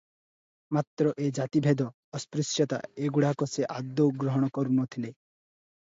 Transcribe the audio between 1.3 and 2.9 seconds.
ଜାତି ଭେଦ- ଅସ୍ପୃଶ୍ୟତା